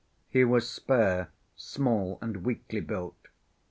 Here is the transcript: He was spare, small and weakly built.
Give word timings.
He 0.31 0.43
was 0.43 0.67
spare, 0.67 1.29
small 1.55 2.17
and 2.23 2.37
weakly 2.43 2.79
built. 2.81 3.27